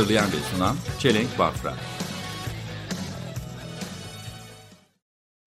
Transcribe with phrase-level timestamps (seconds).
[0.00, 1.74] Hazırlayan ve sunan Çelenk Bafra.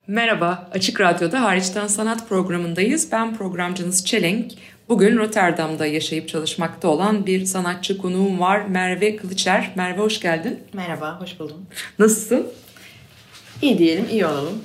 [0.07, 3.11] Merhaba, Açık Radyo'da Hariçten Sanat programındayız.
[3.11, 4.51] Ben programcınız Çelenk.
[4.89, 8.65] Bugün Rotterdam'da yaşayıp çalışmakta olan bir sanatçı konuğum var.
[8.65, 9.71] Merve Kılıçer.
[9.75, 10.59] Merve hoş geldin.
[10.73, 11.65] Merhaba, hoş buldum.
[11.99, 12.47] Nasılsın?
[13.61, 14.63] İyi diyelim, iyi olalım.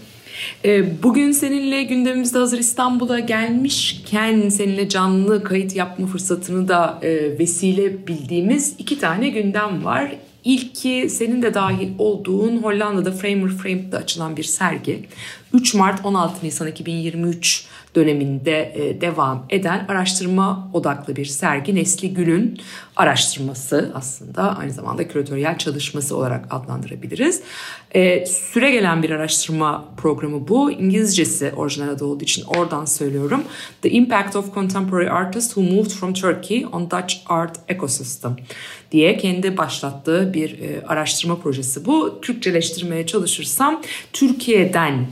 [0.64, 8.06] Ee, Bugün seninle gündemimizde hazır İstanbul'a gelmişken seninle canlı kayıt yapma fırsatını da e, vesile
[8.06, 10.14] bildiğimiz iki tane gündem var.
[10.48, 15.08] İlki senin de dahil olduğun Hollanda'da Framer Framed'de açılan bir sergi.
[15.52, 21.74] 3 Mart 16 Nisan 2023 döneminde e, devam eden araştırma odaklı bir sergi.
[21.74, 22.60] Nesli Gül'ün
[22.96, 27.42] araştırması aslında aynı zamanda küratöryel çalışması olarak adlandırabiliriz.
[27.94, 30.70] E, süre gelen bir araştırma programı bu.
[30.70, 33.42] İngilizcesi orijinal adı olduğu için oradan söylüyorum.
[33.82, 38.36] The Impact of Contemporary Artists Who Moved from Turkey on Dutch Art Ecosystem
[38.92, 42.20] diye kendi başlattığı bir e, araştırma projesi bu.
[42.22, 45.06] Türkçeleştirmeye çalışırsam Türkiye'den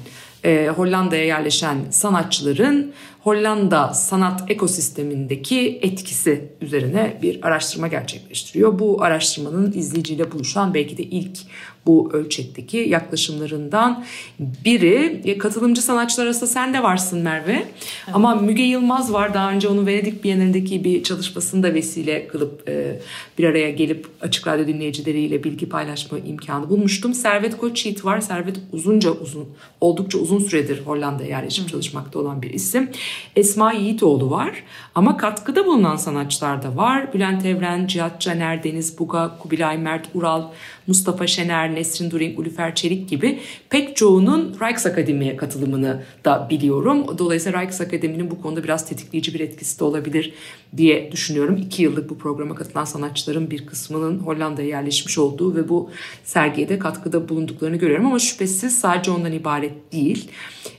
[0.44, 2.92] e, Hollanda'ya yerleşen sanatçıların
[3.26, 8.78] Hollanda sanat ekosistemindeki etkisi üzerine bir araştırma gerçekleştiriyor.
[8.78, 11.38] Bu araştırmanın izleyiciyle buluşan belki de ilk
[11.86, 14.04] bu ölçekteki yaklaşımlarından
[14.38, 15.20] biri.
[15.24, 17.66] E, Katılımcı sanatçılar arasında sen de varsın Merve.
[18.12, 19.34] Ama Müge Yılmaz var.
[19.34, 23.00] Daha önce onu Venedik Bienalindeki bir çalışmasında vesile kılıp e,
[23.38, 27.14] bir araya gelip Açık Radyo dinleyicileriyle bilgi paylaşma imkanı bulmuştum.
[27.14, 28.20] Servet Koçyiğit var.
[28.20, 29.48] Servet uzunca uzun,
[29.80, 32.90] oldukça uzun süredir Hollanda'ya yerleşip çalışmakta olan bir isim.
[33.36, 34.62] Esma Yiğitoğlu var.
[34.94, 37.12] Ama katkıda bulunan sanatçılar da var.
[37.14, 40.42] Bülent Evren, Cihat Caner, Deniz Buga, Kubilay Mert Ural,
[40.86, 43.38] Mustafa Şener, Nesrin During, Ulufer Çelik gibi
[43.70, 47.18] pek çoğunun Rijksakademi'ye katılımını da biliyorum.
[47.18, 50.32] Dolayısıyla Rijksakademi'nin bu konuda biraz tetikleyici bir etkisi de olabilir
[50.76, 51.56] diye düşünüyorum.
[51.56, 55.90] İki yıllık bu programa katılan sanatçıların bir kısmının Hollanda'ya yerleşmiş olduğu ve bu
[56.24, 60.30] sergiye de katkıda bulunduklarını görüyorum ama şüphesiz sadece ondan ibaret değil.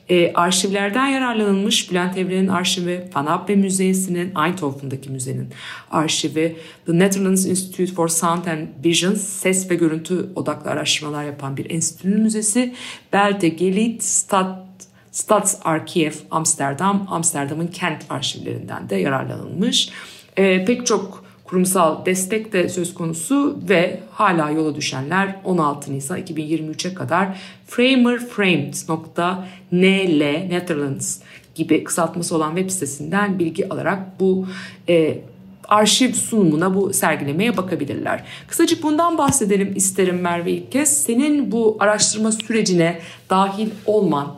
[0.10, 5.48] E, arşivlerden yararlanılmış Bülent Evren'in arşivi, Van Müzesi'nin, Eindhoven'daki müzenin
[5.92, 11.70] arşivi, The Netherlands Institute for Sound and Vision, ses ve görüntü odaklı araştırmalar yapan bir
[11.70, 12.74] enstitünün müzesi,
[13.14, 14.68] Belde Gelit, Stad
[15.12, 19.90] Stadsarchiv Amsterdam, Amsterdam'ın kent arşivlerinden de yararlanılmış.
[20.38, 26.94] E, pek çok kurumsal destek de söz konusu ve hala yola düşenler 16 Nisan 2023'e
[26.94, 31.20] kadar framerframed.nl Netherlands
[31.56, 34.48] gibi kısaltması olan web sitesinden bilgi alarak bu
[34.90, 35.20] e,
[35.68, 38.24] arşiv sunumuna bu sergilemeye bakabilirler.
[38.48, 41.04] Kısacık bundan bahsedelim isterim Merve ilk kez.
[41.04, 44.36] Senin bu araştırma sürecine dahil olman,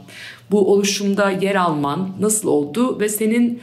[0.51, 3.61] bu oluşumda yer alman nasıl oldu ve senin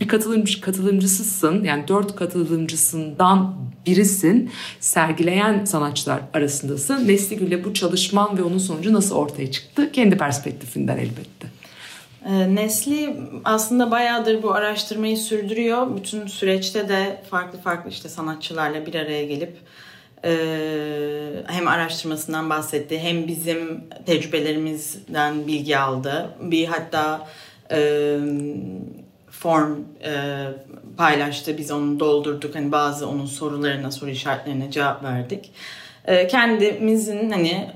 [0.00, 3.54] bir katılımcı katılımcısısın yani dört katılımcısından
[3.86, 4.50] birisin
[4.80, 7.08] sergileyen sanatçılar arasındasın.
[7.08, 9.92] Nesli Gül'le bu çalışman ve onun sonucu nasıl ortaya çıktı?
[9.92, 11.48] Kendi perspektifinden elbette.
[12.28, 15.96] Ee, Nesli aslında bayağıdır bu araştırmayı sürdürüyor.
[15.96, 19.56] Bütün süreçte de farklı farklı işte sanatçılarla bir araya gelip
[20.24, 20.32] e,
[21.46, 26.30] hem araştırmasından bahsetti hem bizim tecrübelerimizden bilgi aldı.
[26.40, 27.28] Bir hatta
[27.70, 28.18] e,
[29.46, 29.72] form
[30.04, 30.12] e,
[30.96, 31.58] paylaştı.
[31.58, 32.54] Biz onu doldurduk.
[32.54, 35.50] Hani bazı onun sorularına, soru işaretlerine cevap verdik.
[36.04, 37.70] E, kendimizin hani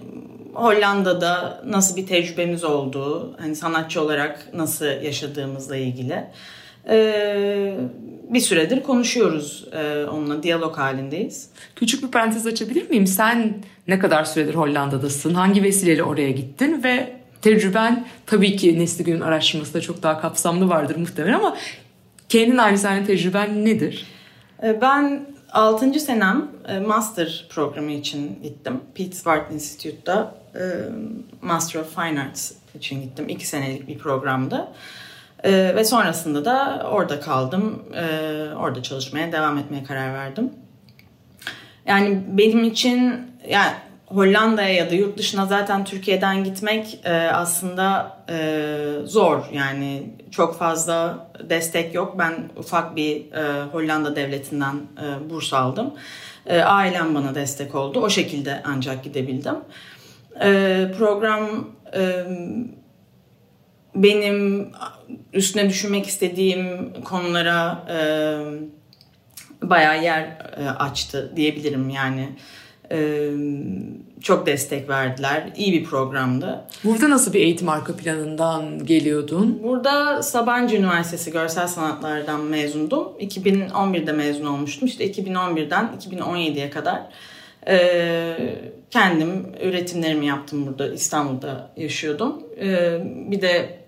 [0.55, 6.25] Hollanda'da nasıl bir tecrübemiz olduğu, hani sanatçı olarak nasıl yaşadığımızla ilgili
[6.89, 7.75] e,
[8.29, 11.49] bir süredir konuşuyoruz e, onunla, diyalog halindeyiz.
[11.77, 13.07] Küçük bir parantez açabilir miyim?
[13.07, 13.55] Sen
[13.89, 15.35] ne kadar süredir Hollanda'dasın?
[15.35, 20.69] Hangi vesileyle oraya gittin ve tecrüben tabii ki Nesli Gün'ün araştırması da çok daha kapsamlı
[20.69, 21.57] vardır muhtemelen ama
[22.29, 24.07] kendin aynı tecrüben nedir?
[24.63, 26.01] E, Ben 6.
[26.01, 28.81] senem e, master programı için gittim.
[29.15, 30.63] Swart Institute'da e,
[31.43, 33.29] Master of Fine Arts için gittim.
[33.29, 34.69] 2 senelik bir programdı.
[35.45, 37.83] Ve sonrasında da orada kaldım.
[38.59, 40.51] Orada çalışmaya devam etmeye karar verdim.
[41.87, 43.73] Yani benim için yani
[44.11, 48.37] Hollanda'ya ya da yurt dışına zaten Türkiye'den gitmek e, aslında e,
[49.05, 49.45] zor.
[49.53, 52.15] Yani çok fazla destek yok.
[52.19, 55.95] Ben ufak bir e, Hollanda devletinden e, burs aldım.
[56.47, 58.01] E, ailem bana destek oldu.
[58.01, 59.57] O şekilde ancak gidebildim.
[60.43, 62.25] E, program e,
[63.95, 64.73] benim
[65.33, 67.99] üstüne düşünmek istediğim konulara e,
[69.63, 70.23] bayağı yer
[70.57, 72.29] e, açtı diyebilirim yani.
[74.23, 75.53] Çok destek verdiler.
[75.57, 76.65] İyi bir programdı.
[76.85, 79.61] Burada nasıl bir eğitim arka planından geliyordun?
[79.63, 83.09] Burada Sabancı Üniversitesi Görsel Sanatlardan mezundum.
[83.21, 84.89] 2011'de mezun olmuştum.
[84.89, 87.03] İşte 2011'den 2017'ye kadar
[87.69, 88.37] e,
[88.91, 90.93] kendim üretimlerimi yaptım burada.
[90.93, 92.43] İstanbul'da yaşıyordum.
[92.61, 93.79] E, bir de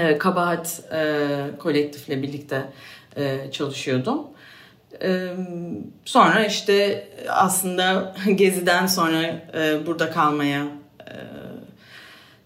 [0.00, 1.26] e, Kabahat e,
[1.58, 2.62] kolektifle birlikte
[3.16, 4.20] e, çalışıyordum.
[6.04, 9.42] Sonra işte aslında Gezi'den sonra
[9.86, 10.66] burada kalmaya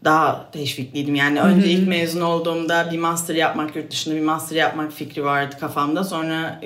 [0.04, 1.14] daha teşvikliydim.
[1.14, 5.56] Yani önce ilk mezun olduğumda bir master yapmak, yurt dışında bir master yapmak fikri vardı
[5.60, 6.04] kafamda.
[6.04, 6.60] Sonra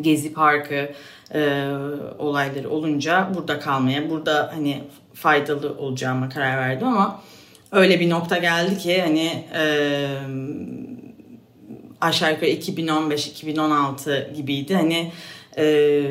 [0.00, 0.92] Gezi Parkı
[1.34, 1.70] e,
[2.18, 7.22] olayları olunca burada kalmaya, burada hani faydalı olacağıma karar verdim ama
[7.72, 10.06] öyle bir nokta geldi ki hani e,
[12.00, 14.74] aşağı yukarı 2015-2016 gibiydi.
[14.74, 15.12] Hani
[15.58, 16.02] e,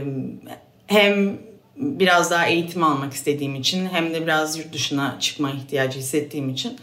[0.88, 1.38] hem
[1.76, 6.78] biraz daha eğitim almak istediğim için hem de biraz yurt dışına çıkma ihtiyacı hissettiğim için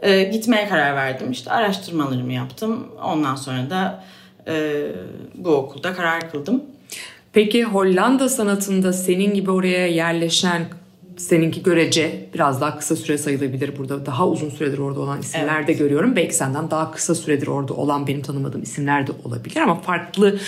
[0.00, 1.30] e, gitmeye karar verdim.
[1.30, 2.88] İşte araştırmalarımı yaptım.
[3.04, 4.04] Ondan sonra da
[4.48, 4.82] e,
[5.34, 6.62] bu okulda karar kıldım.
[7.32, 10.66] Peki Hollanda sanatında senin gibi oraya yerleşen
[11.16, 14.06] seninki görece biraz daha kısa süre sayılabilir burada.
[14.06, 15.68] Daha uzun süredir orada olan isimler Evet.
[15.68, 16.16] de görüyorum.
[16.16, 20.38] Belki senden daha kısa süredir orada olan benim tanımadığım isimler de olabilir ama farklı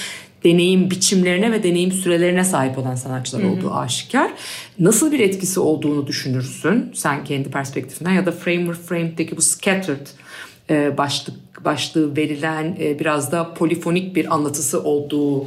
[0.44, 4.31] deneyim biçimlerine ve deneyim sürelerine sahip olan sanatçılar olduğu aşikar.
[4.79, 10.06] Nasıl bir etkisi olduğunu düşünürsün sen kendi perspektifinden ya da Framer Frame'deki bu scattered
[10.71, 15.47] e, başlık başlığı verilen e, biraz da polifonik bir anlatısı olduğu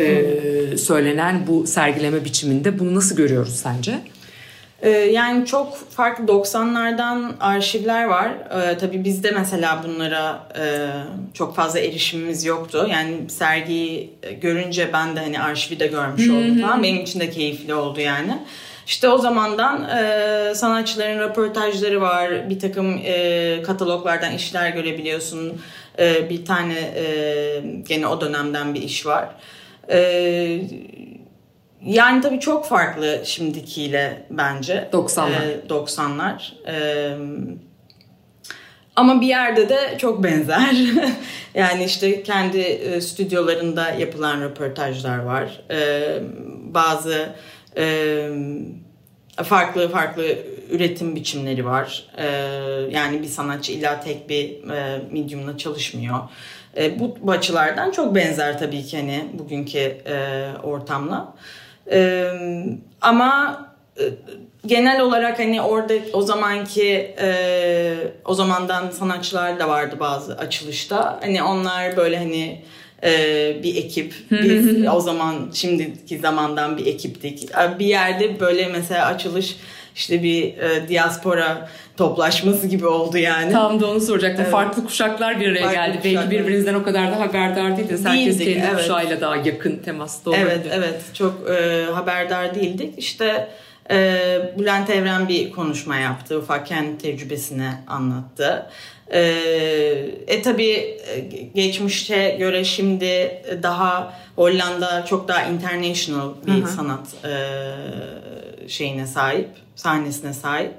[0.00, 4.00] e, söylenen bu sergileme biçiminde bunu nasıl görüyoruz sence?
[4.82, 8.28] Ee, yani çok farklı 90'lardan arşivler var.
[8.28, 10.88] Ee, tabii bizde mesela bunlara e,
[11.34, 12.88] çok fazla erişimimiz yoktu.
[12.90, 16.82] Yani sergiyi görünce ben de hani arşivi de görmüş oldum falan.
[16.82, 18.38] Benim için de keyifli oldu yani.
[18.86, 22.50] İşte o zamandan e, sanatçıların röportajları var.
[22.50, 25.60] Bir takım e, kataloglardan işler görebiliyorsun.
[25.98, 27.04] E, bir tane e,
[27.88, 29.28] gene o dönemden bir iş var.
[29.90, 29.98] E,
[31.84, 34.88] yani tabii çok farklı şimdikiyle bence.
[34.92, 35.30] 90'lar.
[35.42, 36.52] Ee, 90'lar.
[36.66, 37.16] Ee,
[38.96, 40.76] ama bir yerde de çok benzer.
[41.54, 45.60] yani işte kendi e, stüdyolarında yapılan röportajlar var.
[45.70, 46.18] Ee,
[46.74, 47.28] bazı
[47.76, 48.28] e,
[49.36, 50.38] farklı farklı
[50.70, 52.06] üretim biçimleri var.
[52.18, 52.26] Ee,
[52.90, 56.18] yani bir sanatçı illa tek bir e, medium'la çalışmıyor.
[56.76, 61.34] E, bu, bu açılardan çok benzer tabii ki hani bugünkü e, ortamla.
[61.36, 61.61] E,
[63.00, 63.66] ama
[64.00, 64.02] e,
[64.66, 67.94] genel olarak hani orada o zamanki e,
[68.24, 71.18] o zamandan sanatçılar da vardı bazı açılışta.
[71.22, 72.62] Hani onlar böyle hani
[73.04, 73.10] e,
[73.62, 74.14] bir ekip.
[74.30, 77.50] Biz o zaman şimdiki zamandan bir ekiptik.
[77.50, 79.56] E, Bir yerde böyle mesela açılış
[79.96, 83.52] işte bir e, diaspora toplaşması gibi oldu yani.
[83.52, 84.44] Tam da onu soracaktım.
[84.44, 85.94] Farklı kuşaklar bir araya Farklı geldi.
[85.94, 86.30] Belki kuşaklar.
[86.30, 88.04] birbirinizden o kadar da haberdar değildiniz.
[88.04, 88.80] Herkes Değildik, kendi evet.
[88.80, 90.46] kuşağıyla daha yakın temasta olabilir.
[90.46, 92.94] Evet evet çok e, haberdar değildik.
[92.96, 93.48] İşte
[93.90, 94.14] e,
[94.58, 96.38] Bülent Evren bir konuşma yaptı.
[96.38, 98.66] Ufak kendi tecrübesini anlattı.
[99.12, 99.20] E,
[100.26, 100.98] e tabi
[101.54, 107.32] geçmişte göre şimdi daha Hollanda çok daha international bir sanat e,
[108.68, 110.74] şeyine sahip, sahnesine sahip.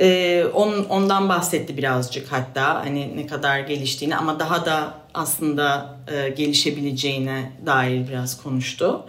[0.00, 6.28] Ee, on, ondan bahsetti birazcık hatta hani ne kadar geliştiğini ama daha da aslında e,
[6.28, 9.04] gelişebileceğine dair biraz konuştu.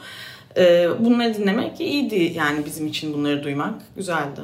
[0.58, 4.42] Ee, bunları dinlemek iyiydi yani bizim için bunları duymak güzeldi.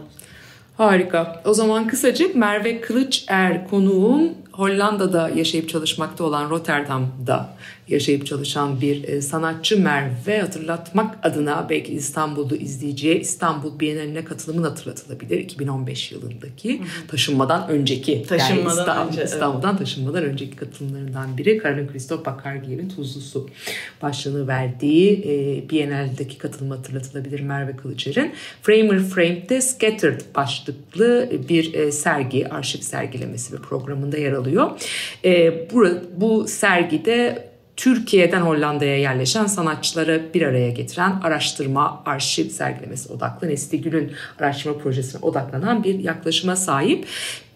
[0.78, 1.42] Harika.
[1.46, 7.50] O zaman kısacık Merve Kılıçer konuğum Hollanda'da yaşayıp çalışmakta olan Rotterdam'da
[7.88, 15.38] yaşayıp çalışan bir e, sanatçı Merve hatırlatmak adına belki İstanbul'da izleyiciye İstanbul Bienali'ne katılımın hatırlatılabilir
[15.38, 19.30] 2015 yılındaki taşınmadan önceki Taşınmadan yani İstanbul- önce, evet.
[19.30, 23.50] İstanbul'dan taşınmadan önceki katılımlarından biri Karolin Christoph Bakargier'in Tuzlu Su
[24.02, 28.32] başlığını verdiği e, Bienal'deki katılımı hatırlatılabilir Merve Kılıçer'in.
[28.62, 34.72] Framer Frame'de Scattered başlıklı bir e, sergi, arşiv sergilemesi ve programında yer alıyor.
[35.26, 35.88] E, bu,
[36.18, 44.12] bu sergide Türkiye'den Hollanda'ya yerleşen sanatçıları bir araya getiren araştırma, arşiv sergilemesi odaklı Nesli Gül'ün
[44.40, 47.08] araştırma projesine odaklanan bir yaklaşıma sahip.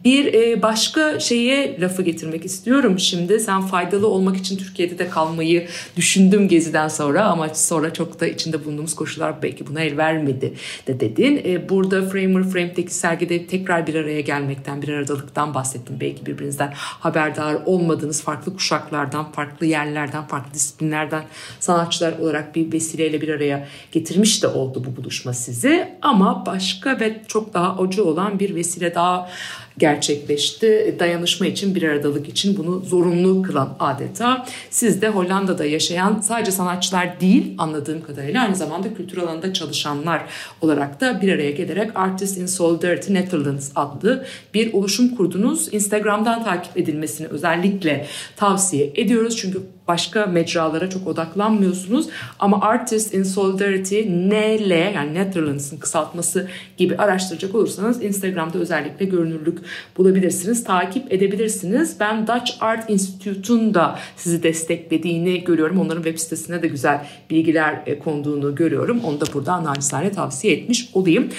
[0.03, 3.39] Bir e, başka şeye lafı getirmek istiyorum şimdi.
[3.39, 8.65] Sen faydalı olmak için Türkiye'de de kalmayı düşündüm geziden sonra ama sonra çok da içinde
[8.65, 10.53] bulunduğumuz koşullar belki buna el vermedi
[10.87, 11.41] de dedin.
[11.45, 15.97] E, burada Framer Frame'deki sergide tekrar bir araya gelmekten, bir aradalıktan bahsettim.
[16.01, 21.23] Belki birbirinizden haberdar olmadığınız farklı kuşaklardan, farklı yerlerden, farklı disiplinlerden
[21.59, 25.93] sanatçılar olarak bir vesileyle bir araya getirmiş de oldu bu buluşma sizi.
[26.01, 29.29] Ama başka ve çok daha acı olan bir vesile daha
[29.77, 30.95] gerçekleşti.
[30.99, 34.45] Dayanışma için bir aradalık için bunu zorunlu kılan adeta.
[34.69, 40.21] Siz de Hollanda'da yaşayan sadece sanatçılar değil anladığım kadarıyla aynı zamanda kültür alanında çalışanlar
[40.61, 45.73] olarak da bir araya gelerek Artists in Solidarity Netherlands adlı bir oluşum kurdunuz.
[45.73, 49.37] Instagram'dan takip edilmesini özellikle tavsiye ediyoruz.
[49.37, 52.07] Çünkü başka mecralara çok odaklanmıyorsunuz.
[52.39, 59.59] Ama Artists in Solidarity NL yani Netherlands'ın kısaltması gibi araştıracak olursanız Instagram'da özellikle görünürlük
[59.97, 60.63] bulabilirsiniz.
[60.63, 61.99] Takip edebilirsiniz.
[61.99, 65.79] Ben Dutch Art Institute'un da sizi desteklediğini görüyorum.
[65.79, 68.99] Onların web sitesine de güzel bilgiler e, konduğunu görüyorum.
[69.03, 71.29] Onu da buradan naçizane tavsiye etmiş olayım.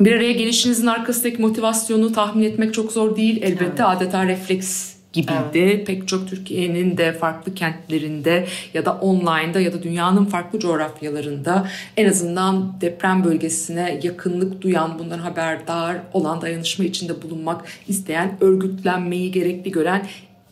[0.00, 3.42] Bir araya gelişinizin arkasındaki motivasyonu tahmin etmek çok zor değil.
[3.42, 3.80] Elbette evet.
[3.80, 5.38] adeta refleks gibiydi.
[5.54, 5.86] Evet.
[5.86, 12.08] Pek çok Türkiye'nin de farklı kentlerinde ya da online'da ya da dünyanın farklı coğrafyalarında en
[12.08, 20.06] azından deprem bölgesine yakınlık duyan, bundan haberdar olan dayanışma içinde bulunmak isteyen, örgütlenmeyi gerekli gören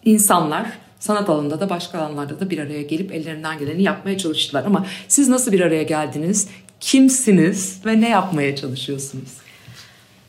[0.04, 0.66] insanlar
[0.98, 4.64] sanat alanında da başka alanlarda da bir araya gelip ellerinden geleni yapmaya çalıştılar.
[4.64, 6.48] Ama siz nasıl bir araya geldiniz?
[6.80, 9.30] Kimsiniz ve ne yapmaya çalışıyorsunuz?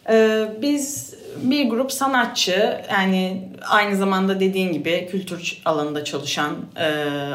[0.10, 6.86] Ee, biz bir grup sanatçı yani aynı zamanda dediğin gibi kültür alanında çalışan e,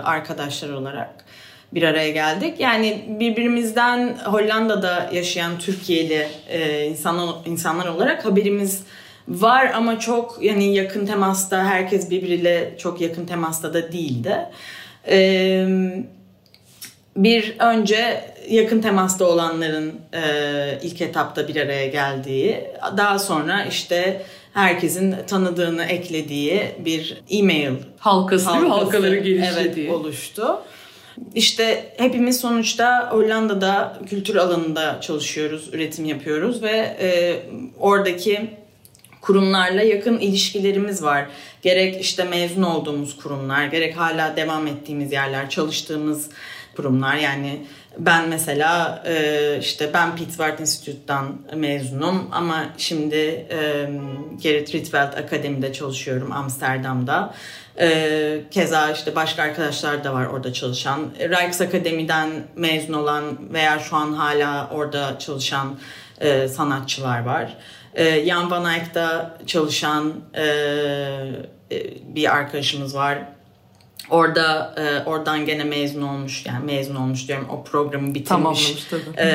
[0.04, 1.24] arkadaşlar olarak
[1.72, 2.60] bir araya geldik.
[2.60, 8.82] Yani birbirimizden Hollanda'da yaşayan Türkiye'li e, insan, insanlar olarak haberimiz
[9.28, 14.36] var ama çok yani yakın temasta herkes birbiriyle çok yakın temasta da değildi.
[15.08, 15.66] E,
[17.16, 20.22] bir önce yakın temasta olanların e,
[20.82, 22.64] ilk etapta bir araya geldiği,
[22.96, 24.22] daha sonra işte
[24.54, 30.58] herkesin tanıdığını eklediği bir e-mail halkası, halkası halkaları genişlediği evet, oluştu.
[31.34, 37.36] İşte hepimiz sonuçta Hollanda'da kültür alanında çalışıyoruz, üretim yapıyoruz ve e,
[37.80, 38.50] oradaki
[39.20, 41.26] kurumlarla yakın ilişkilerimiz var.
[41.62, 46.30] Gerek işte mezun olduğumuz kurumlar, gerek hala devam ettiğimiz yerler, çalıştığımız
[46.76, 47.66] kurumlar yani
[47.98, 53.16] ben mesela e, işte ben Pittsburgh Institute'dan mezunum ama şimdi
[53.50, 53.90] e,
[54.42, 57.34] Gerrit Rietveld Akademi'de çalışıyorum Amsterdam'da.
[57.80, 61.00] E, keza işte başka arkadaşlar da var orada çalışan.
[61.20, 65.78] Rijksakademi'den mezun olan veya şu an hala orada çalışan
[66.20, 67.56] e, sanatçılar var.
[67.94, 70.46] E, Jan van Eyck'ta çalışan e,
[72.14, 73.35] bir arkadaşımız var.
[74.10, 79.26] Orada e, oradan gene mezun olmuş yani mezun olmuş diyorum o programı bitirmiş e,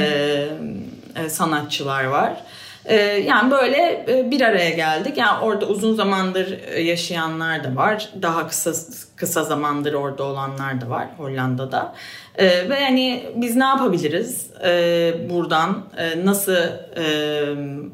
[1.16, 2.44] e, sanatçılar var.
[2.86, 5.18] E, yani böyle e, bir araya geldik.
[5.18, 8.10] Yani orada uzun zamandır e, yaşayanlar da var.
[8.22, 8.74] Daha kısa
[9.16, 11.96] kısa zamandır orada olanlar da var Hollanda'da.
[12.36, 17.06] E, ve yani biz ne yapabiliriz e, buradan e, nasıl e,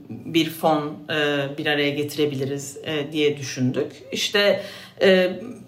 [0.10, 3.92] bir fon e, bir araya getirebiliriz e, diye düşündük.
[4.12, 4.62] İşte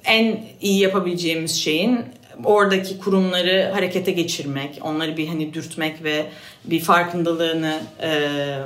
[0.05, 2.00] en iyi yapabileceğimiz şeyin
[2.43, 6.25] oradaki kurumları harekete geçirmek, onları bir hani dürtmek ve
[6.65, 8.09] bir farkındalığını e,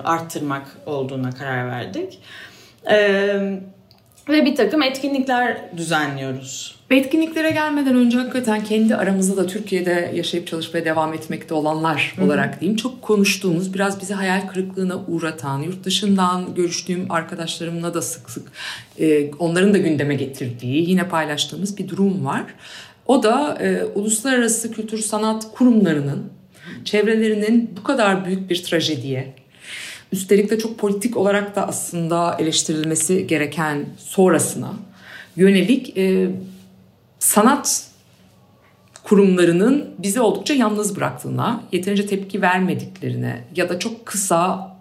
[0.03, 2.19] arttırmak olduğuna karar verdik.
[2.91, 2.97] E,
[4.29, 6.75] ve bir takım etkinlikler düzenliyoruz.
[6.93, 12.25] Etkinliklere gelmeden önce hakikaten kendi aramızda da Türkiye'de yaşayıp çalışmaya devam etmekte olanlar Hı-hı.
[12.25, 18.29] olarak diyeyim çok konuştuğumuz biraz bizi hayal kırıklığına uğratan yurt dışından görüştüğüm arkadaşlarımla da sık
[18.29, 18.51] sık
[18.99, 22.43] e, onların da gündeme getirdiği yine paylaştığımız bir durum var.
[23.05, 26.23] O da e, uluslararası kültür sanat kurumlarının
[26.85, 29.33] çevrelerinin bu kadar büyük bir trajediye
[30.11, 34.73] üstelik de çok politik olarak da aslında eleştirilmesi gereken sonrasına
[35.35, 36.29] yönelik e,
[37.23, 37.87] sanat
[39.03, 44.75] kurumlarının bizi oldukça yalnız bıraktığına, yeterince tepki vermediklerine ya da çok kısa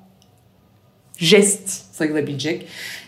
[1.16, 2.66] jest sayılabilecek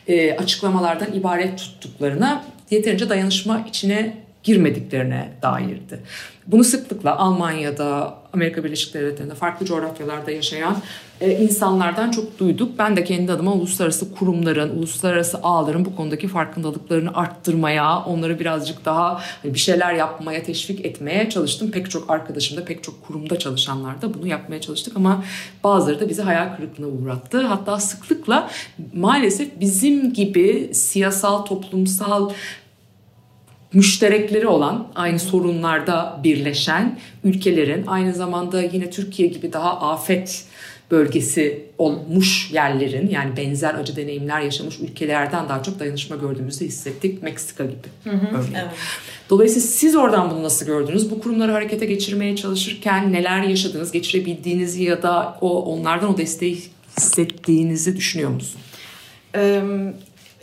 [0.09, 6.01] e, açıklamalardan ibaret tuttuklarına yeterince dayanışma içine girmediklerine dairdi.
[6.47, 10.77] Bunu sıklıkla Almanya'da, Amerika Birleşik Devletleri'nde, farklı coğrafyalarda yaşayan
[11.21, 12.79] insanlardan çok duyduk.
[12.79, 19.21] Ben de kendi adıma uluslararası kurumların, uluslararası ağların bu konudaki farkındalıklarını arttırmaya, onları birazcık daha
[19.43, 21.71] hani bir şeyler yapmaya, teşvik etmeye çalıştım.
[21.71, 25.25] Pek çok arkadaşım da, pek çok kurumda çalışanlar da bunu yapmaya çalıştık ama
[25.65, 27.41] bazıları da bizi hayal kırıklığına uğrattı.
[27.41, 28.51] Hatta sıklıkla
[28.95, 32.31] maalesef bizim gibi siyasal, toplumsal
[33.73, 40.45] müşterekleri olan aynı sorunlarda birleşen ülkelerin aynı zamanda yine Türkiye gibi daha afet
[40.91, 47.23] bölgesi olmuş yerlerin yani benzer acı deneyimler yaşamış ülkelerden daha çok dayanışma gördüğümüzü hissettik.
[47.23, 48.55] Meksika gibi örneğin.
[48.55, 48.75] evet.
[49.31, 51.11] Dolayısıyla siz oradan bunu nasıl gördünüz?
[51.11, 53.93] Bu kurumları harekete geçirmeye çalışırken neler yaşadınız?
[53.93, 56.63] Geçirebildiğinizi ya da o onlardan o desteği
[56.99, 58.61] hissettiğinizi düşünüyor musun?
[59.35, 59.63] Ee,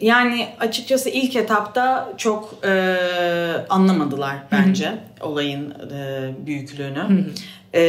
[0.02, 2.98] yani açıkçası ilk etapta çok e,
[3.70, 7.26] anlamadılar bence olayın e, büyüklüğünü.
[7.74, 7.84] E,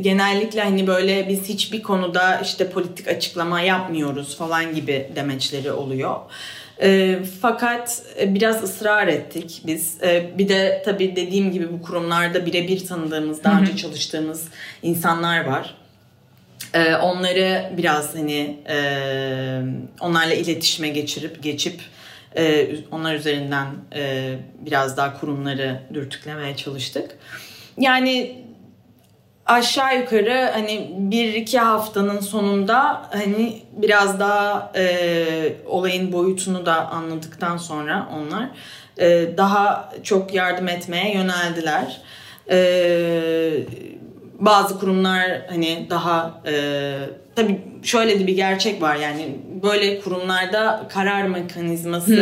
[0.00, 6.16] genellikle hani böyle biz hiçbir konuda işte politik açıklama yapmıyoruz falan gibi demeçleri oluyor.
[6.82, 10.02] E, fakat e, biraz ısrar ettik biz.
[10.02, 14.48] E, bir de tabii dediğim gibi bu kurumlarda birebir tanıdığımız, daha önce çalıştığımız
[14.82, 15.74] insanlar var.
[16.74, 18.76] Ee, onları biraz hani e,
[20.00, 21.80] onlarla iletişime geçirip geçip
[22.36, 24.34] e, onlar üzerinden e,
[24.66, 27.10] biraz daha kurumları dürtüklemeye çalıştık.
[27.78, 28.43] Yani
[29.46, 37.56] aşağı yukarı hani bir iki haftanın sonunda hani biraz daha e, olayın boyutunu da anladıktan
[37.56, 38.48] sonra onlar
[38.98, 42.00] e, daha çok yardım etmeye yöneldiler.
[42.50, 42.58] E,
[44.38, 46.94] bazı kurumlar hani daha e,
[47.36, 49.28] tabii şöyle de bir gerçek var yani
[49.62, 52.14] böyle kurumlarda karar mekanizması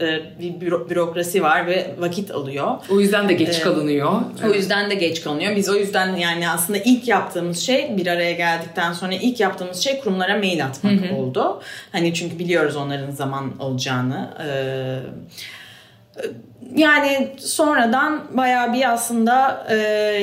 [0.00, 2.68] e, bir büro- bürokrasi var ve vakit alıyor.
[2.90, 3.62] O yüzden de geç Evet.
[3.64, 4.12] kalınıyor.
[4.50, 5.56] O yüzden de geç kalınıyor.
[5.56, 10.00] Biz o yüzden yani aslında ilk yaptığımız şey bir araya geldikten sonra ilk yaptığımız şey
[10.00, 11.62] kurumlara mail atmak oldu.
[11.92, 14.30] Hani çünkü biliyoruz onların zaman alacağını.
[14.46, 14.98] Ee,
[16.76, 19.76] yani sonradan bayağı bir aslında e,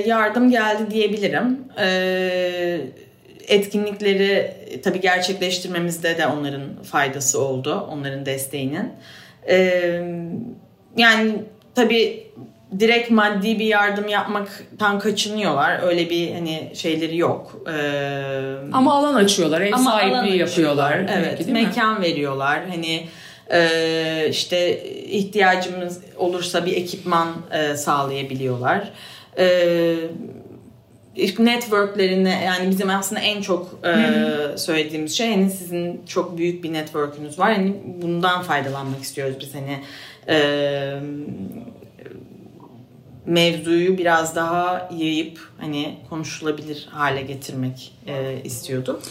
[0.08, 1.60] yardım geldi diyebilirim.
[1.80, 2.78] Ee,
[3.48, 7.88] etkinlikleri tabii gerçekleştirmemizde de onların faydası oldu.
[7.92, 8.94] Onların desteğinin.
[9.50, 10.04] Ee,
[10.98, 11.32] yani
[11.76, 12.32] tabii
[12.80, 15.80] direkt maddi bir yardım yapmaktan kaçınıyorlar.
[15.84, 17.62] Öyle bir hani şeyleri yok.
[17.68, 20.98] Ee, Ama alan açıyorlar, ev sahipliği yapıyorlar.
[20.98, 21.64] Evet, belki, değil mi?
[21.64, 22.60] mekan veriyorlar.
[22.70, 23.08] Hani
[23.54, 28.92] e, işte ihtiyacımız olursa bir ekipman e, sağlayabiliyorlar.
[29.38, 29.96] E,
[31.40, 37.40] networklerine yani bizim aslında en çok e, söylediğimiz şey hani sizin çok büyük bir network'ünüz
[37.40, 37.54] var.
[37.54, 39.80] Hani bundan faydalanmak istiyoruz biz hani
[40.28, 41.00] e,
[43.26, 49.02] mevzuyu biraz daha yayıp hani konuşulabilir hale getirmek e, istiyorduk.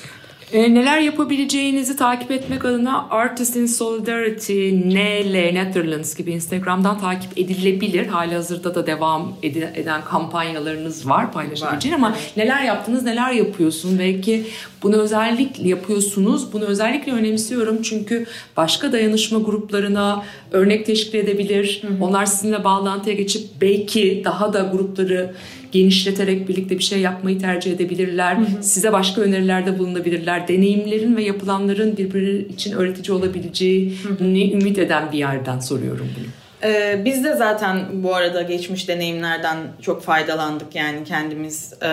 [0.53, 8.07] E, neler yapabileceğinizi takip etmek adına Artists in Solidarity, NL, Netherlands gibi Instagram'dan takip edilebilir.
[8.07, 13.99] Hali hazırda da devam eden kampanyalarınız var paylaşabileceğin ama neler yaptınız, neler yapıyorsun?
[13.99, 14.47] Belki
[14.83, 16.53] bunu özellikle yapıyorsunuz.
[16.53, 21.83] Bunu özellikle önemsiyorum çünkü başka dayanışma gruplarına örnek teşkil edebilir.
[22.01, 25.35] Onlar sizinle bağlantıya geçip belki daha da grupları
[25.73, 28.39] genişleterek birlikte bir şey yapmayı tercih edebilirler.
[28.61, 30.49] Size başka önerilerde bulunabilirler.
[30.49, 36.27] Deneyimlerin ve yapılanların birbiri için öğretici olabileceğini ümit eden bir yerden soruyorum bunu.
[36.63, 41.91] Ee, biz de zaten bu arada geçmiş deneyimlerden çok faydalandık yani kendimiz e,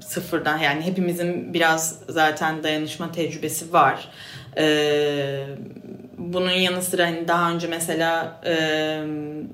[0.00, 4.08] sıfırdan yani hepimizin biraz zaten dayanışma tecrübesi var.
[4.58, 5.44] Ee,
[6.32, 8.54] bunun yanı sıra hani daha önce mesela e,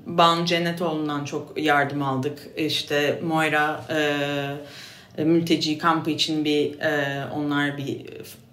[0.05, 2.39] Banu Cennetoğlu'ndan çok yardım aldık.
[2.57, 3.85] İşte Moira
[5.17, 8.05] e, mülteci kampı için bir e, onlar bir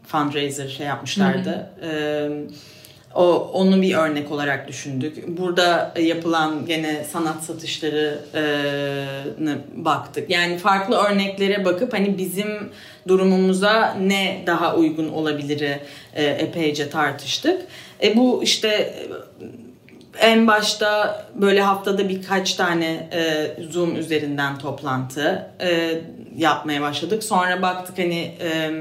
[0.06, 1.70] fundraiser şey yapmışlardı.
[1.82, 1.90] E,
[3.14, 5.38] o onu bir örnek olarak düşündük.
[5.38, 10.30] Burada yapılan gene sanat satışlarına baktık.
[10.30, 12.70] Yani farklı örneklere bakıp hani bizim
[13.08, 15.78] durumumuza ne daha uygun olabilir
[16.14, 17.62] epeyce tartıştık.
[18.02, 18.94] E bu işte
[20.20, 26.00] en başta böyle haftada birkaç tane e, Zoom üzerinden toplantı e,
[26.36, 27.24] yapmaya başladık.
[27.24, 28.72] Sonra baktık hani e, e,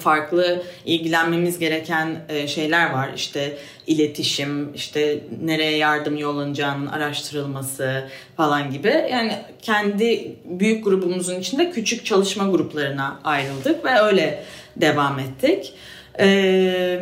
[0.00, 3.10] farklı ilgilenmemiz gereken e, şeyler var.
[3.16, 9.08] İşte iletişim, işte nereye yardım yollanacağının araştırılması falan gibi.
[9.12, 14.44] Yani kendi büyük grubumuzun içinde küçük çalışma gruplarına ayrıldık ve öyle
[14.76, 15.74] devam ettik.
[16.20, 17.00] E,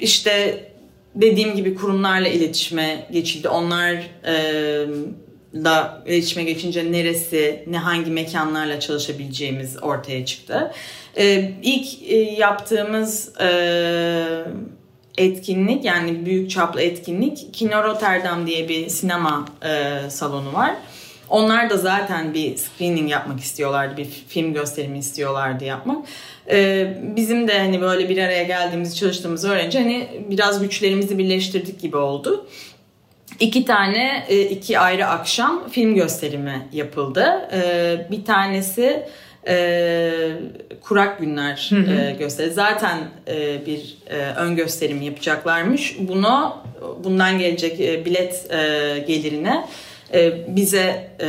[0.00, 0.64] işte
[1.14, 3.48] dediğim gibi kurumlarla iletişime geçildi.
[3.48, 3.94] Onlar
[4.26, 4.86] e,
[5.54, 10.72] da iletişime geçince neresi, ne hangi mekanlarla çalışabileceğimiz ortaya çıktı.
[11.16, 13.50] E, ilk e, yaptığımız e,
[15.18, 20.74] etkinlik yani büyük çaplı etkinlik Kino Rotterdam diye bir sinema e, salonu var.
[21.28, 26.06] Onlar da zaten bir screening yapmak istiyorlardı, bir film gösterimi istiyorlardı yapmak.
[26.50, 31.96] Ee, bizim de hani böyle bir araya geldiğimiz, çalıştığımızı öğrenince hani biraz güçlerimizi birleştirdik gibi
[31.96, 32.46] oldu.
[33.40, 37.48] İki tane, e, iki ayrı akşam film gösterimi yapıldı.
[37.52, 39.06] Ee, bir tanesi
[39.48, 40.10] e,
[40.80, 42.50] Kurak Günler e, gösteri.
[42.50, 42.98] Zaten
[43.28, 45.96] e, bir e, ön gösterim yapacaklarmış.
[46.00, 46.56] Bunu
[47.04, 48.58] bundan gelecek e, bilet e,
[49.08, 49.64] gelirine
[50.14, 51.28] e, bize e,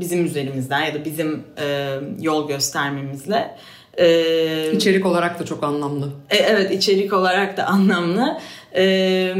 [0.00, 3.54] bizim üzerimizden ya da bizim e, yol göstermemizle
[3.98, 6.10] e, İçerik olarak da çok anlamlı.
[6.30, 8.38] e, Evet içerik olarak da anlamlı.
[8.76, 9.34] E,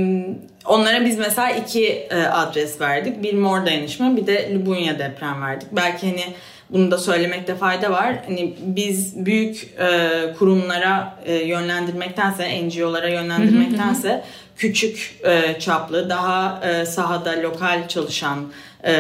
[0.69, 3.23] onlara biz mesela iki e, adres verdik.
[3.23, 5.69] Bir Mor Dayanışma bir de Lubunya Deprem verdik.
[5.73, 6.35] Belki hani
[6.71, 8.15] bunu da söylemekte fayda var.
[8.27, 14.25] Hani biz büyük e, kurumlara e, yönlendirmektense, NGO'lara yönlendirmektense
[14.57, 18.53] küçük e, çaplı, daha e, sahada lokal çalışan
[18.85, 18.93] e,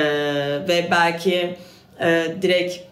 [0.68, 1.56] ve belki
[2.00, 2.87] e, direkt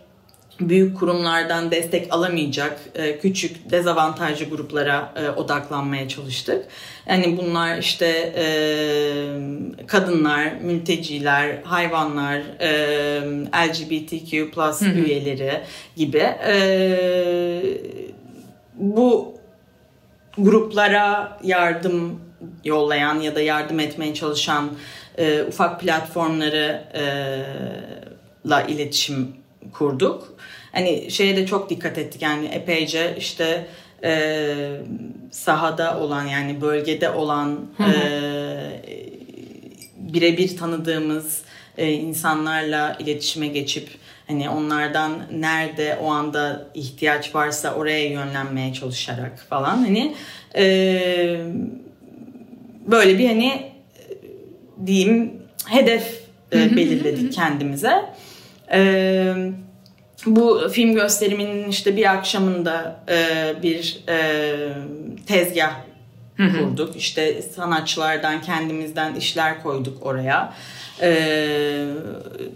[0.60, 6.64] büyük kurumlardan destek alamayacak e, küçük dezavantajlı gruplara e, odaklanmaya çalıştık.
[7.08, 8.46] Yani bunlar işte e,
[9.86, 12.42] kadınlar, mülteciler, hayvanlar,
[13.54, 15.62] LGBTQ plus üyeleri
[15.96, 16.24] gibi.
[18.74, 19.34] Bu
[20.38, 22.20] gruplara yardım
[22.64, 24.70] yollayan ya da yardım etmeye çalışan
[25.48, 26.84] ufak platformları
[28.46, 29.45] la iletişim
[29.78, 30.36] kurduk.
[30.72, 33.66] Hani şeye de çok dikkat ettik yani epeyce işte
[34.04, 34.54] e,
[35.30, 37.92] sahada olan yani bölgede olan e,
[39.96, 41.42] birebir tanıdığımız
[41.78, 43.88] e, insanlarla iletişime geçip
[44.26, 50.14] hani onlardan nerede o anda ihtiyaç varsa oraya yönlenmeye çalışarak falan hani
[50.56, 50.64] e,
[52.86, 53.72] böyle bir hani
[54.86, 55.32] diyeyim
[55.68, 56.20] hedef
[56.52, 58.04] e, belirledik kendimize.
[58.72, 59.34] E,
[60.26, 64.56] bu film gösteriminin işte bir akşamında e, bir e,
[65.26, 65.72] tezgah
[66.36, 66.96] kurduk.
[66.96, 70.54] İşte sanatçılardan kendimizden işler koyduk oraya.
[71.02, 71.86] Ee,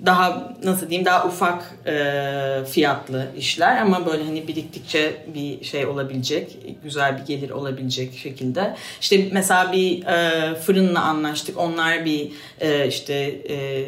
[0.07, 6.57] daha nasıl diyeyim daha ufak e, fiyatlı işler ama böyle hani biriktikçe bir şey olabilecek
[6.85, 13.15] güzel bir gelir olabilecek şekilde işte mesela bir e, fırınla anlaştık onlar bir e, işte
[13.49, 13.87] e,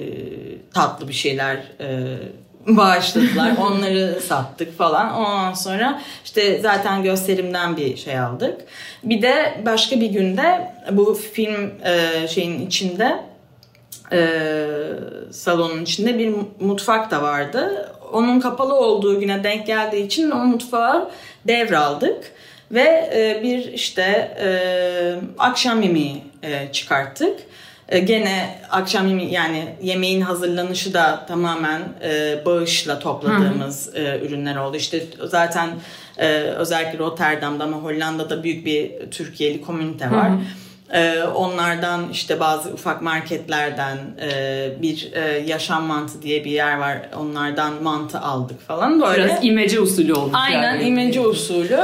[0.74, 2.18] tatlı bir şeyler e,
[2.66, 3.52] bağışladılar.
[3.60, 5.14] Onları sattık falan.
[5.14, 8.60] Ondan sonra işte zaten gösterimden bir şey aldık.
[9.04, 13.20] Bir de başka bir günde bu film e, şeyin içinde
[14.12, 14.38] e,
[15.30, 17.92] salonun içinde bir mutfak da vardı.
[18.12, 21.10] Onun kapalı olduğu güne denk geldiği için o mutfağı
[21.46, 22.32] devraldık
[22.70, 24.02] ve e, bir işte
[24.42, 24.48] e,
[25.38, 26.22] akşam yemeği
[26.72, 27.40] çıkarttık.
[27.88, 34.76] E, gene akşam yemeği yani yemeğin hazırlanışı da tamamen e, bağışla topladığımız e, ürünler oldu.
[34.76, 35.68] İşte zaten
[36.18, 40.30] e, özellikle Rotterdam'da ama Hollanda'da büyük bir Türkiye'li komünite var.
[40.92, 46.98] E, onlardan işte bazı ufak marketlerden e, bir e, yaşam mantı diye bir yer var.
[47.18, 49.24] Onlardan mantı aldık falan böyle.
[49.24, 50.82] Biraz imece usulü olmuş Aynen yani.
[50.84, 51.80] imece usulü.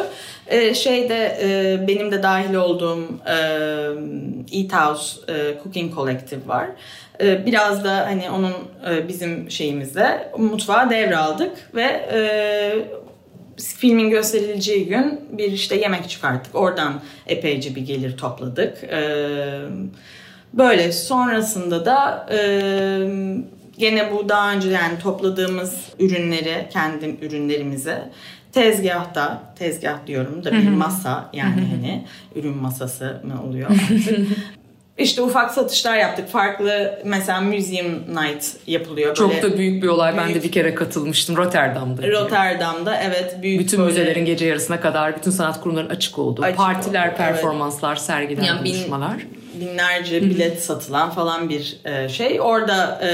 [0.48, 3.34] Ee, şeyde e, benim de dahil olduğum e,
[4.58, 6.68] Eat House e, Cooking Collective var.
[7.20, 8.54] E, biraz da hani onun
[8.90, 11.82] e, bizim şeyimizde mutfağa devraldık ve
[12.12, 12.20] e,
[13.56, 16.54] filmin gösterileceği gün bir işte yemek çıkarttık.
[16.54, 18.84] Oradan epeyce bir gelir topladık.
[18.84, 19.00] E,
[20.52, 22.38] böyle sonrasında da e,
[23.78, 28.10] gene bu daha önce yani topladığımız ürünleri kendi ürünlerimize
[28.62, 34.18] tezgahta tezgah diyorum da bir masa yani hani ürün masası mı oluyor artık.
[34.98, 36.28] İşte ufak satışlar yaptık.
[36.28, 39.14] Farklı mesela Museum Night yapılıyor.
[39.14, 40.16] Çok Böyle da büyük bir olay.
[40.16, 42.08] Ben de büyük- bir kere katılmıştım Rotterdam'da.
[42.08, 46.56] Rotterdam'da evet büyük bütün böyle- müzelerin gece yarısına kadar bütün sanat kurumlarının açık olduğu, Açık
[46.56, 47.16] partiler, evet.
[47.18, 49.16] performanslar, sergiler, Yani bin- buluşmalar.
[49.60, 52.40] binlerce bilet satılan falan bir e, şey.
[52.40, 53.10] Orada e,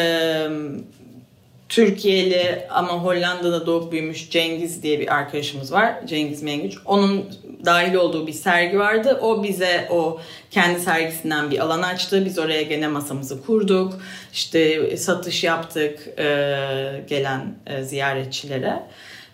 [1.74, 5.94] Türkiye'li ama Hollanda'da doğup büyümüş Cengiz diye bir arkadaşımız var.
[6.06, 6.74] Cengiz Mengüç.
[6.84, 7.24] Onun
[7.64, 9.18] dahil olduğu bir sergi vardı.
[9.22, 12.24] O bize o kendi sergisinden bir alan açtı.
[12.24, 13.98] Biz oraya gene masamızı kurduk.
[14.32, 16.24] İşte satış yaptık e,
[17.08, 18.82] gelen e, ziyaretçilere.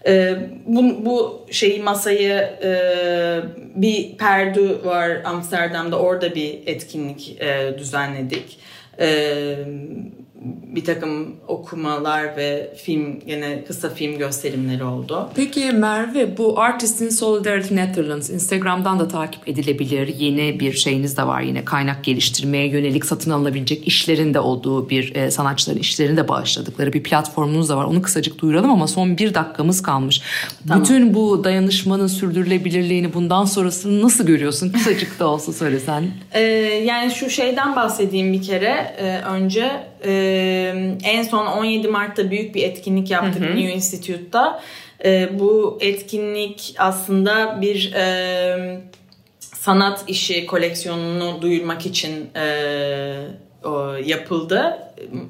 [0.07, 2.73] E, bu, bu şeyi masayı e,
[3.75, 8.59] bir Perdu var Amsterdam'da orada bir etkinlik e, düzenledik.
[9.01, 9.57] E,
[10.45, 15.29] bir takım okumalar ve film gene kısa film gösterimleri oldu.
[15.35, 20.09] Peki Merve bu Artist in Solidarity Netherlands Instagram'dan da takip edilebilir.
[20.19, 25.15] Yeni bir şeyiniz de var yine kaynak geliştirmeye yönelik satın alınabilecek işlerin de olduğu bir
[25.15, 27.85] e, sanatçıların işlerini de bağışladıkları bir platformunuz da var.
[27.85, 30.23] Onu kısacık duyuralım ama son bir dakikamız kalmış.
[30.69, 30.85] Tamam.
[30.85, 34.73] Bütün bu dayanışmanın sürdürülebilirliğini bundan sonrasını nasıl görüyorsun?
[34.73, 36.11] Kısacık da olsa söylesen.
[36.33, 36.41] Ee,
[36.87, 39.91] yani şu şeyden bahsedeyim bir kere e, önce.
[40.05, 40.30] E,
[41.05, 44.61] en son 17 Mart'ta büyük bir etkinlik yaptık New Institute'da.
[45.05, 48.81] E, bu etkinlik aslında bir e,
[49.39, 53.27] sanat işi koleksiyonunu duyurmak için e,
[53.65, 54.79] o, yapıldı.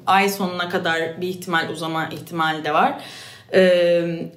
[0.05, 2.93] Ay sonuna kadar bir ihtimal uzama ihtimali de var.
[3.53, 3.61] E,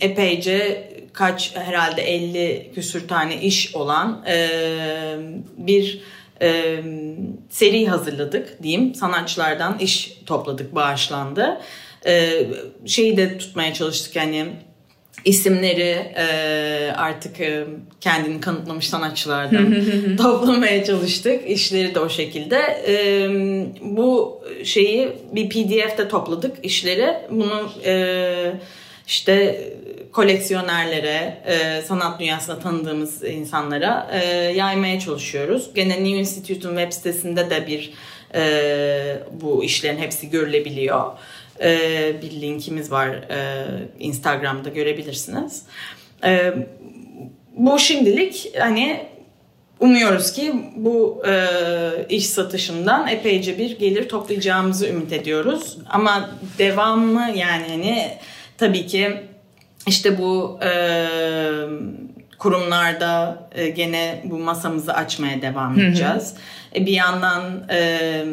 [0.00, 4.48] epeyce kaç herhalde 50 küsür tane iş olan e,
[5.56, 6.00] bir
[6.42, 6.80] e,
[7.50, 8.94] seri hazırladık diyeyim.
[8.94, 11.60] Sanatçılardan iş topladık, bağışlandı.
[12.06, 12.46] E,
[12.86, 14.46] şeyi de tutmaya çalıştık yani
[15.24, 16.26] isimleri e,
[16.96, 17.64] artık e,
[18.00, 19.74] kendini kanıtlamış sanatçılardan
[20.16, 21.50] toplamaya çalıştık.
[21.50, 22.56] İşleri de o şekilde.
[22.88, 22.94] E,
[23.80, 27.14] bu şeyi bir pdf'de topladık işleri.
[27.30, 28.52] Bunu e,
[29.06, 29.64] işte
[30.14, 35.70] koleksiyonerlere, e, sanat dünyasında tanıdığımız insanlara e, yaymaya çalışıyoruz.
[35.74, 37.92] Gene New Institute'un web sitesinde de bir
[38.34, 41.12] e, bu işlerin hepsi görülebiliyor.
[41.62, 41.70] E,
[42.22, 43.66] bir linkimiz var e,
[43.98, 45.62] Instagram'da görebilirsiniz.
[46.24, 46.54] E,
[47.56, 49.06] bu şimdilik hani
[49.80, 51.46] umuyoruz ki bu e,
[52.08, 55.78] iş satışından epeyce bir gelir toplayacağımızı ümit ediyoruz.
[55.90, 58.08] Ama devamı yani hani
[58.58, 59.20] tabii ki
[59.86, 60.70] işte bu e,
[62.38, 66.34] kurumlarda e, gene bu masamızı açmaya devam edeceğiz.
[66.74, 68.24] E, bir yandan e,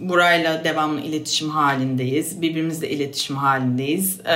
[0.00, 2.42] burayla devamlı iletişim halindeyiz.
[2.42, 4.20] Birbirimizle iletişim halindeyiz.
[4.24, 4.34] E,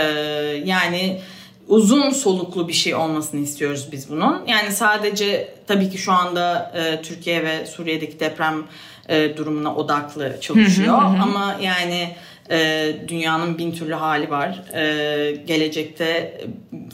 [0.64, 1.20] yani
[1.68, 4.46] uzun soluklu bir şey olmasını istiyoruz biz bunun.
[4.46, 8.54] Yani sadece tabii ki şu anda e, Türkiye ve Suriye'deki deprem
[9.08, 10.98] e, durumuna odaklı çalışıyor.
[10.98, 12.16] Ama yani
[12.50, 14.62] e, dünyanın bin türlü hali var.
[14.74, 16.40] E, gelecekte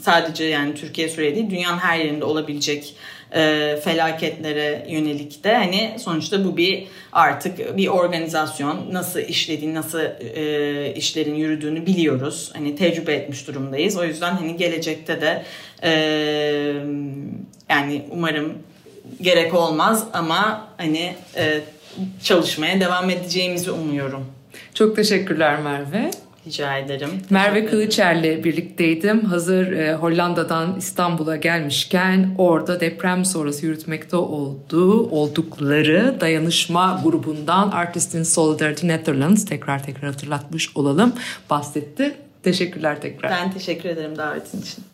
[0.01, 2.95] sadece yani Türkiye Suriye değil dünyanın her yerinde olabilecek
[3.35, 9.99] e, felaketlere yönelik de hani sonuçta bu bir artık bir organizasyon nasıl işlediğini nasıl
[10.35, 15.43] e, işlerin yürüdüğünü biliyoruz hani tecrübe etmiş durumdayız o yüzden hani gelecekte de
[15.83, 15.91] e,
[17.69, 18.53] yani umarım
[19.21, 21.61] gerek olmaz ama hani e,
[22.23, 24.40] çalışmaya devam edeceğimizi umuyorum.
[24.73, 26.11] Çok teşekkürler Merve.
[26.47, 27.09] Rica ederim.
[27.29, 27.69] Merve Teşekkür ederim.
[27.69, 29.25] Kılıçer'le birlikteydim.
[29.25, 38.23] Hazır e, Hollanda'dan İstanbul'a gelmişken orada deprem sonrası yürütmekte olduğu oldukları dayanışma grubundan Artist in
[38.23, 41.13] Solidarity Netherlands tekrar tekrar hatırlatmış olalım
[41.49, 42.15] bahsetti.
[42.43, 43.31] Teşekkürler tekrar.
[43.31, 44.90] Ben teşekkür ederim davetin için.